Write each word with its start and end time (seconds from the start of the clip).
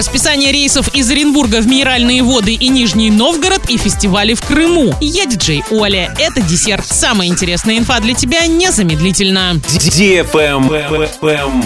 Расписание 0.00 0.50
рейсов 0.50 0.88
из 0.94 1.10
Оренбурга 1.10 1.60
в 1.60 1.66
Минеральные 1.66 2.22
воды 2.22 2.54
и 2.54 2.68
Нижний 2.68 3.10
Новгород 3.10 3.68
и 3.68 3.76
фестивали 3.76 4.32
в 4.32 4.40
Крыму. 4.40 4.94
Я 4.98 5.26
диджей 5.26 5.62
Оля. 5.70 6.14
Это 6.18 6.40
десерт. 6.40 6.86
Самая 6.86 7.28
интересная 7.28 7.76
инфа 7.76 8.00
для 8.00 8.14
тебя 8.14 8.46
незамедлительно. 8.46 9.60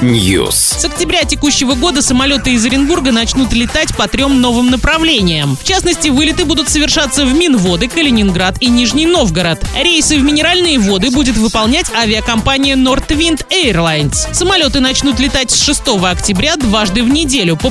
News. 0.02 0.80
С 0.80 0.84
октября 0.84 1.22
текущего 1.22 1.74
года 1.74 2.02
самолеты 2.02 2.54
из 2.54 2.66
Оренбурга 2.66 3.12
начнут 3.12 3.52
летать 3.52 3.94
по 3.96 4.08
трем 4.08 4.40
новым 4.40 4.68
направлениям. 4.68 5.56
В 5.56 5.62
частности, 5.62 6.08
вылеты 6.08 6.44
будут 6.44 6.68
совершаться 6.68 7.24
в 7.24 7.32
Минводы, 7.32 7.86
Калининград 7.86 8.56
и 8.58 8.66
Нижний 8.66 9.06
Новгород. 9.06 9.64
Рейсы 9.80 10.18
в 10.18 10.24
Минеральные 10.24 10.80
воды 10.80 11.12
будет 11.12 11.36
выполнять 11.36 11.86
авиакомпания 11.94 12.74
Nordwind 12.74 13.46
Airlines. 13.50 14.16
Самолеты 14.32 14.80
начнут 14.80 15.20
летать 15.20 15.52
с 15.52 15.62
6 15.62 15.82
октября 16.02 16.56
дважды 16.56 17.04
в 17.04 17.08
неделю, 17.08 17.56
по 17.56 17.70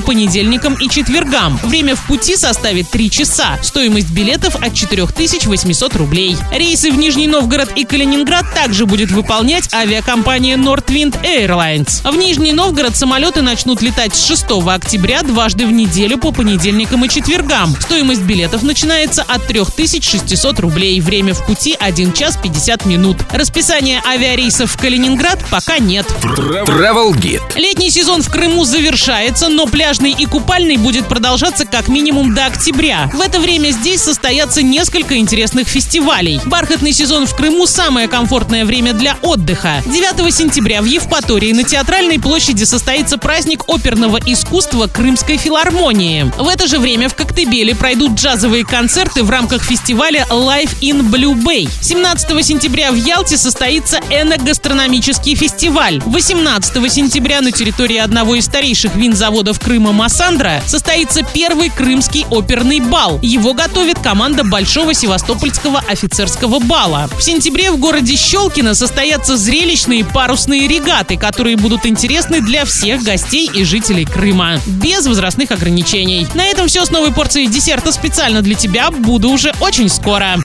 понедельникам 0.54 0.74
и 0.74 0.88
четвергам. 0.88 1.58
Время 1.62 1.96
в 1.96 2.06
пути 2.06 2.36
составит 2.36 2.90
3 2.90 3.10
часа. 3.10 3.58
Стоимость 3.62 4.10
билетов 4.10 4.56
от 4.56 4.74
4800 4.74 5.96
рублей. 5.96 6.36
Рейсы 6.52 6.90
в 6.90 6.96
Нижний 6.96 7.26
Новгород 7.26 7.70
и 7.76 7.84
Калининград 7.84 8.44
также 8.54 8.86
будет 8.86 9.10
выполнять 9.10 9.72
авиакомпания 9.72 10.56
Nordwind 10.56 11.20
Airlines. 11.22 12.08
В 12.08 12.16
Нижний 12.16 12.52
Новгород 12.52 12.96
самолеты 12.96 13.42
начнут 13.42 13.82
летать 13.82 14.14
с 14.14 14.26
6 14.26 14.44
октября 14.66 15.22
дважды 15.22 15.66
в 15.66 15.72
неделю 15.72 16.18
по 16.18 16.32
понедельникам 16.32 17.04
и 17.04 17.08
четвергам. 17.08 17.74
Стоимость 17.80 18.22
билетов 18.22 18.62
начинается 18.62 19.22
от 19.22 19.46
3600 19.46 20.60
рублей. 20.60 21.00
Время 21.00 21.34
в 21.34 21.44
пути 21.46 21.76
1 21.78 22.12
час 22.12 22.38
50 22.40 22.86
минут. 22.86 23.16
Расписание 23.32 24.00
авиарейсов 24.06 24.72
в 24.72 24.76
Калининград 24.76 25.38
пока 25.50 25.78
нет. 25.78 26.06
Travel 26.22 27.12
Guide. 27.12 27.42
Летний 27.56 27.90
сезон 27.90 28.22
в 28.22 28.30
Крыму 28.30 28.64
завершается, 28.64 29.48
но 29.48 29.66
пляжный 29.66 30.12
и 30.12 30.26
купальный 30.26 30.43
будет 30.84 31.08
продолжаться 31.08 31.64
как 31.64 31.88
минимум 31.88 32.34
до 32.34 32.46
октября. 32.46 33.10
В 33.12 33.20
это 33.20 33.40
время 33.40 33.70
здесь 33.70 34.00
состоятся 34.00 34.62
несколько 34.62 35.16
интересных 35.16 35.66
фестивалей. 35.66 36.40
Бархатный 36.46 36.92
сезон 36.92 37.26
в 37.26 37.34
Крыму– 37.34 37.66
самое 37.68 38.06
комфортное 38.06 38.64
время 38.64 38.92
для 38.92 39.16
отдыха. 39.22 39.82
9 39.86 40.32
сентября 40.32 40.82
в 40.82 40.84
Евпатории 40.84 41.52
на 41.52 41.64
Театральной 41.64 42.20
площади 42.20 42.64
состоится 42.64 43.18
праздник 43.18 43.64
оперного 43.68 44.18
искусства 44.24 44.86
Крымской 44.86 45.36
филармонии. 45.36 46.30
В 46.38 46.48
это 46.48 46.68
же 46.68 46.78
время 46.78 47.08
в 47.08 47.14
Коктебеле 47.14 47.74
пройдут 47.74 48.12
джазовые 48.12 48.64
концерты 48.64 49.24
в 49.24 49.30
рамках 49.30 49.64
фестиваля 49.64 50.26
Life 50.30 50.78
in 50.80 51.02
Blue 51.10 51.34
Bay. 51.34 51.68
17 51.80 52.44
сентября 52.44 52.92
в 52.92 52.96
Ялте 52.96 53.36
состоится 53.36 54.00
эногастрономический 54.10 55.34
фестиваль. 55.34 56.00
18 56.06 56.92
сентября 56.92 57.40
на 57.40 57.50
территории 57.50 57.98
одного 57.98 58.36
из 58.36 58.44
старейших 58.44 58.94
винзаводов 58.94 59.58
Крыма 59.58 59.92
Массандра 60.24 60.62
состоится 60.66 61.22
первый 61.22 61.68
крымский 61.68 62.24
оперный 62.30 62.80
бал. 62.80 63.18
Его 63.20 63.52
готовит 63.52 63.98
команда 63.98 64.42
Большого 64.42 64.94
Севастопольского 64.94 65.80
офицерского 65.86 66.60
бала. 66.60 67.10
В 67.18 67.22
сентябре 67.22 67.70
в 67.70 67.76
городе 67.76 68.16
Щелкино 68.16 68.74
состоятся 68.74 69.36
зрелищные 69.36 70.02
парусные 70.02 70.66
регаты, 70.66 71.18
которые 71.18 71.58
будут 71.58 71.84
интересны 71.84 72.40
для 72.40 72.64
всех 72.64 73.02
гостей 73.02 73.50
и 73.52 73.64
жителей 73.64 74.06
Крыма. 74.06 74.56
Без 74.64 75.06
возрастных 75.06 75.50
ограничений. 75.50 76.26
На 76.32 76.46
этом 76.46 76.68
все 76.68 76.86
с 76.86 76.90
новой 76.90 77.12
порцией 77.12 77.48
десерта 77.48 77.92
специально 77.92 78.40
для 78.40 78.54
тебя. 78.54 78.90
Буду 78.90 79.28
уже 79.28 79.52
очень 79.60 79.90
скоро. 79.90 80.28